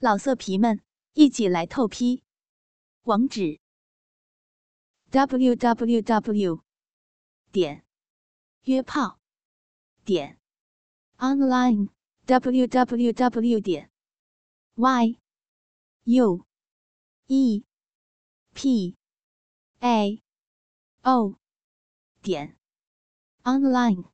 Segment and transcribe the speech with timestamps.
[0.00, 0.80] 老色皮们，
[1.14, 2.22] 一起来透批！
[3.02, 3.58] 网址
[5.10, 6.62] ：w w w
[7.50, 7.84] 点
[8.62, 9.18] 约炮
[10.04, 10.38] 点
[11.16, 11.88] online
[12.26, 13.90] w w w 点
[14.76, 15.18] y
[16.04, 16.46] u
[17.26, 17.64] e
[18.54, 18.96] p
[19.80, 20.22] a
[21.02, 21.34] o
[22.22, 22.56] 点
[23.42, 24.04] online。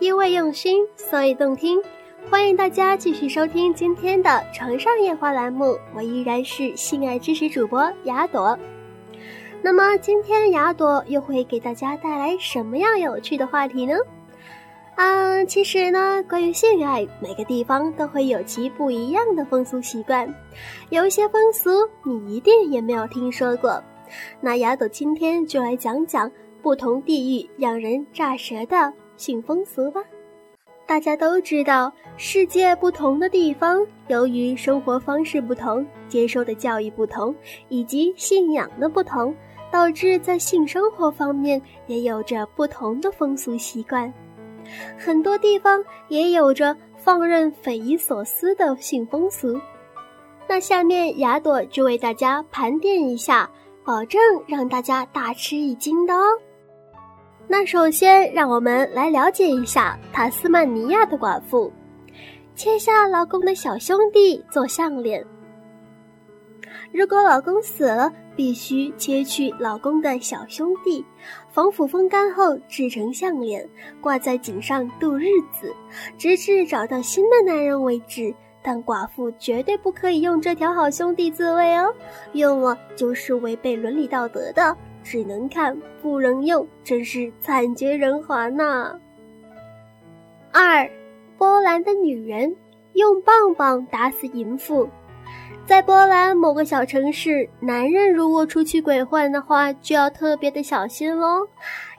[0.00, 1.80] 因为用心，所以动听。
[2.28, 8.58] 欢迎大家继续收听今天的床上夜话栏目，我依然是性爱知识主播雅朵。
[9.62, 13.94] 那么今天雅朵又会给大家带来什么样有趣的话题呢？
[14.96, 20.28] 啊，其实呢，关于性爱，每个地方都会有其不一样的风俗习惯，
[20.90, 21.70] 有一些风俗
[22.02, 23.80] 你一定也没有听说过。
[24.40, 26.30] 那雅朵今天就来讲讲
[26.60, 30.02] 不同地域让人炸舌的性风俗吧。
[30.86, 37.34] 大家都知道，世界不同的地方，由于生活方式不同、接受的教育不同，
[37.68, 39.34] 以及信仰的不同，
[39.72, 44.12] 导致在性生活方面也有着不同的风俗习惯。
[44.96, 49.60] 很多地方也有着放任匪夷所思的性风俗。
[50.48, 53.50] 那下面雅朵就为大家盘点一下，
[53.84, 56.24] 保证让大家大吃一惊的哦。
[57.48, 61.72] 那首先，让我们来了解一下塔斯曼尼亚的寡妇，
[62.56, 65.24] 切下老公的小兄弟做项链。
[66.92, 71.04] 如果老公死了，必须切去老公的小兄弟，
[71.52, 73.66] 防腐风干后制成项链，
[74.00, 75.72] 挂在颈上度日子，
[76.18, 78.34] 直至找到新的男人为止。
[78.60, 81.94] 但寡妇绝对不可以用这条好兄弟自慰哦，
[82.32, 84.76] 用了就是违背伦理道德的。
[85.08, 88.98] 只能看不能用，真是惨绝人寰呐！
[90.50, 90.90] 二，
[91.38, 92.56] 波兰的女人
[92.94, 94.88] 用棒棒打死淫妇。
[95.64, 101.46] 在波兰某个小城市，男人如果出去鬼混的话，就要特别的小心喽，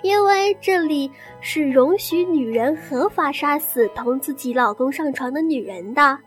[0.02, 1.09] 因为这里
[1.40, 6.19] 是容许女人合法杀死同自己老公上床的女人的。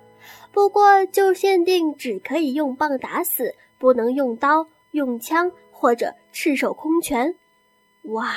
[0.50, 5.52] 不过就限定只可以用棒打死，不能用刀、用枪。
[5.80, 7.34] 或者赤手空拳，
[8.02, 8.34] 哇！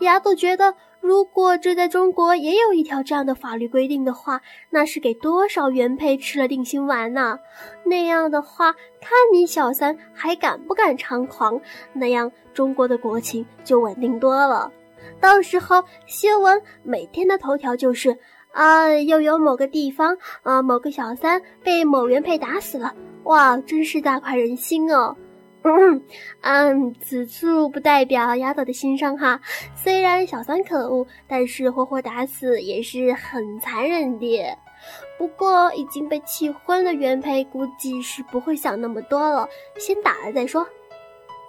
[0.00, 7.38] 丫头觉得，如果这在中国也有一条这样的法律规定的话，那是给多少原配吃了定心丸呢？
[7.84, 11.60] 那样的话，看你小三还敢不敢猖狂？
[11.92, 14.72] 那样中国的国情就稳定多了。
[15.20, 18.18] 到时候新闻每天的头条就是
[18.50, 22.92] 啊，又有某个地方啊，某个小三被某原配打死了，
[23.22, 25.16] 哇，真是大快人心哦！
[25.64, 26.02] 嗯，
[26.42, 29.40] 嗯，此处不代表丫头的心伤哈。
[29.74, 34.58] 虽然小三可恶，但是活活打死也是很残忍的。
[35.16, 40.66] 不过已经被气昏的原配估计是不会想那么多了，先打了再说。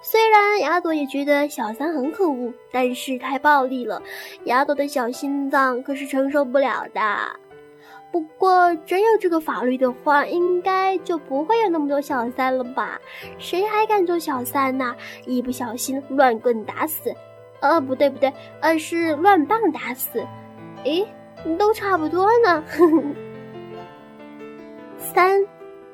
[0.00, 4.00] 虽然丫朵也觉得小三很可恶，但是太暴力了，
[4.44, 7.00] 丫朵的小心脏可是承受不了的。
[8.14, 12.96] 不过，真有这个法律的话，应该就不会有那么多小三了吧？
[13.38, 14.94] 谁还敢做小三呢？
[15.26, 17.12] 一不小心乱棍打死，
[17.58, 20.24] 呃，不对不对，而是乱棒打死。
[20.84, 21.04] 诶，
[21.58, 22.62] 都差不多呢。
[24.96, 25.44] 三，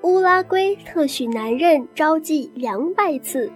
[0.03, 3.51] 乌拉圭特许男人招妓两百次。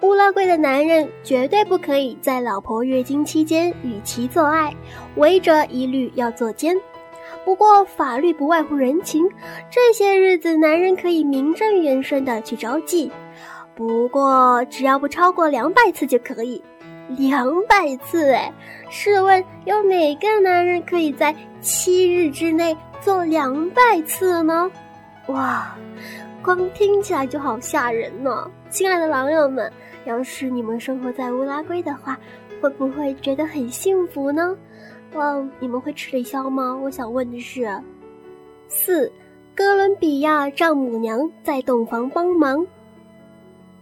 [0.00, 4.74] 乌拉圭的男人绝对不可以在老婆月经期间与其做爱，
[5.16, 6.74] 违者一律要坐监。
[7.44, 9.28] 不过法律不外乎人情，
[9.70, 13.10] 这些日子男人可以名正言顺的去招妓，
[13.74, 16.62] 不过只要不超过两百次就可以。
[17.16, 18.52] 两百次哎，
[18.88, 24.70] 试问有哪个男人可以在七日之内做两百次呢？
[25.26, 25.76] 哇，
[26.40, 28.48] 光听起来就好吓人呢！
[28.68, 29.72] 亲爱的狼友们，
[30.04, 32.16] 要是你们生活在乌拉圭的话，
[32.60, 34.56] 会不会觉得很幸福呢？
[35.14, 36.78] 哇，你们会吃得消吗？
[36.82, 37.68] 我想问的是，
[38.68, 39.10] 四，
[39.54, 42.64] 哥伦比亚丈母娘在洞房帮忙。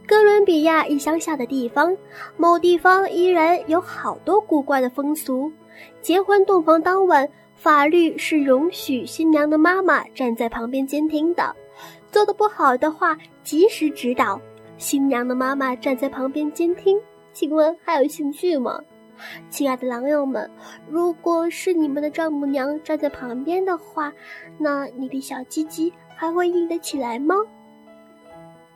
[0.06, 1.94] 哥伦比亚一乡下的地方，
[2.38, 5.52] 某地方依然有好多古怪的风俗。
[6.00, 11.55] 结婚洞房当晚，法律是容许新娘的妈妈站在旁边监听的，
[12.11, 14.41] 做的不好的话及时指导。
[14.79, 16.99] 新娘的妈妈站在旁边监听，
[17.35, 18.81] 请问还有兴趣吗？
[19.50, 20.50] 亲爱的狼友们，
[20.88, 24.12] 如果是你们的丈母娘站在旁边的话，
[24.59, 27.35] 那你的小鸡鸡还会硬得起来吗？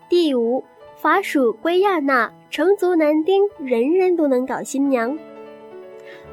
[0.09, 0.63] 第五，
[0.97, 5.19] 法属圭亚那，成族男丁人人都能搞新娘。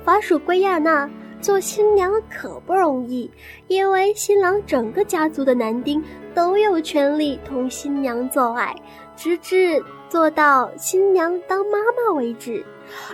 [0.04, 1.10] 法属圭亚那
[1.42, 3.32] 做新娘可不容易，
[3.68, 6.04] 因为新郎整个家族的男丁
[6.34, 8.76] 都有权利同新娘做爱，
[9.20, 12.66] 直至做到新娘当妈妈为止。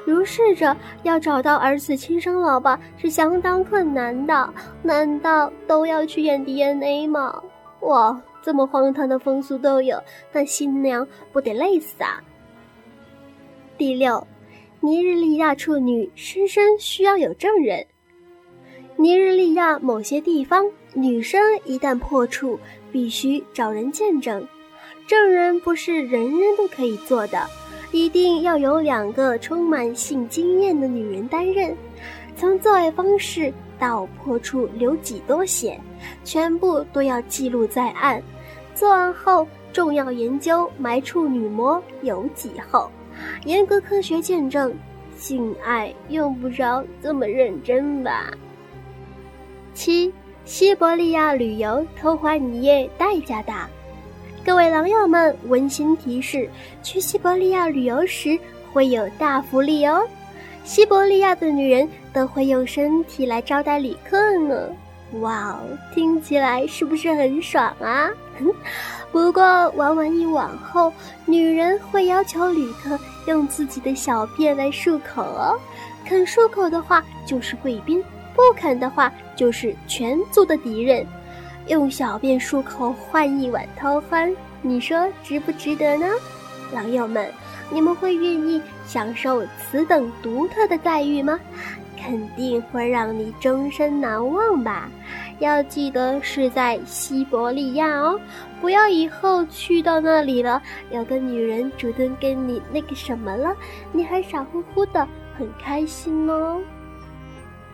[0.05, 4.53] 如是着，要找到儿子亲生老爸是相当困难的。
[4.83, 7.41] 难道都要去验 DNA 吗？
[7.79, 9.99] 哇，这么荒唐的风俗都有，
[10.31, 12.21] 那新娘不得累死啊！
[13.75, 14.27] 第六，
[14.81, 17.83] 尼日利亚处女失身需要有证人。
[18.95, 22.59] 尼日利亚某些地方，女生一旦破处，
[22.91, 24.47] 必须找人见证，
[25.07, 27.47] 证人不是人人都可以做的，
[27.91, 31.75] 一定要有两个充满性经验的女人担任。
[32.35, 35.79] 从做爱方式到破处流几多血，
[36.23, 38.21] 全部都要记录在案。
[38.73, 42.89] 做完后，重要研究埋处女膜有几厚，
[43.45, 44.73] 严格科学见证，
[45.15, 48.31] 性爱用不着这么认真吧。
[49.73, 50.11] 七，
[50.45, 53.69] 西伯利亚旅游偷欢一夜代价大。
[54.45, 56.47] 各位狼友们，温馨提示：
[56.83, 58.37] 去西伯利亚旅游时
[58.71, 60.03] 会有大福利哦！
[60.63, 64.69] 西伯利亚的女人都会用身体来招待旅客呢。
[65.21, 65.59] 哇哦，
[65.95, 68.07] 听起来是不是很爽啊？
[69.11, 70.93] 不过玩完一晚后，
[71.25, 75.59] 女人会要求旅客用自己的小便来漱口哦。
[76.05, 78.03] 肯漱口的话就是贵宾。
[78.35, 81.03] 不肯的话，就是全族的敌人。
[81.67, 86.05] 用小便漱口换一碗汤欢，你说值不值得呢？
[86.73, 87.31] 狼友们，
[87.69, 91.39] 你们会愿意享受此等独特的待遇吗？
[91.97, 94.89] 肯定会让你终身难忘吧。
[95.39, 98.19] 要记得是在西伯利亚哦，
[98.61, 103.55] 不要以后去到那里了，有个女人主动跟你那个什么了，
[103.91, 105.07] 你还傻乎乎的，
[105.37, 106.61] 很开心哦。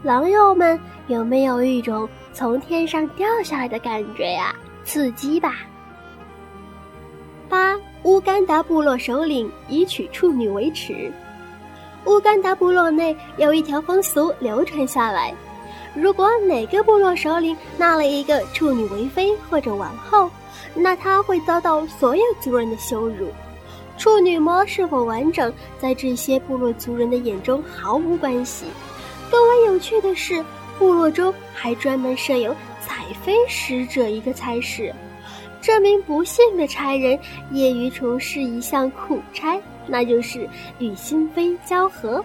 [0.04, 4.56] 狼友们，有没有一种从天上掉下来的感觉呀？
[4.84, 5.58] 刺激吧！
[7.48, 11.12] 八乌干达部落首领以娶处女为耻。
[12.06, 15.32] 乌干达部落内有一条风俗流传下来：
[15.94, 20.32] 如果哪个部落首领纳了一个处女为妃或者王后，
[20.74, 23.28] 那他会遭到所有族人的羞辱。
[24.00, 28.66] 处女膜是否完整，在这些部落族人的眼中毫无关系。
[29.32, 30.44] 更为有趣的是，
[30.78, 34.94] 部落中还专门设有采妃使者一个差事。
[35.62, 37.18] 这名不幸的差人
[37.52, 40.50] 业余从事一项苦差，那就是
[40.80, 42.24] 与新妃交合。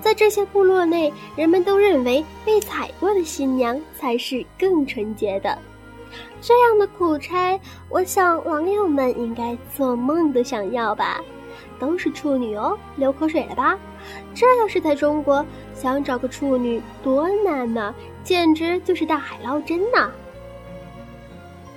[0.00, 5.56] 在这些部落内，人们都认为被采过的新娘才是更纯洁的。
[6.40, 11.20] 这样的苦差，我想网友们应该做梦都想要吧？
[11.82, 13.76] 都是处女哦，流口水了吧？
[14.32, 15.44] 这要是在中国，
[15.74, 17.92] 想找个处女多难呐，
[18.22, 20.08] 简直就是大海捞针呐！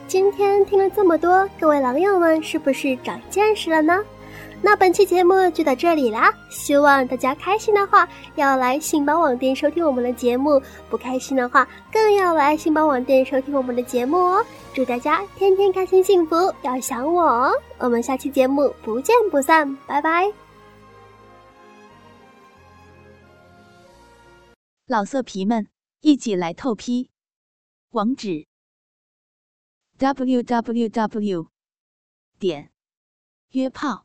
[0.06, 4.00] 今天听了这么多，各位狼友们是不是长见识了呢？
[4.62, 10.60] 那本期节目就到这里啦，希望大家开心的话要来信宝网店收听我们的节目，
[10.90, 14.46] 不开心的话更要来信宝网店收听我们的节目哦。
[14.74, 17.52] 祝大家天天开心幸福，要想我哦！
[17.78, 20.32] 我们下期节目不见不散，拜拜。
[24.88, 25.68] 老色皮们，
[26.02, 27.10] 一起来透批！
[27.92, 28.46] 网址
[29.98, 31.48] ：w w w.
[32.38, 32.72] 点
[33.52, 34.05] 约炮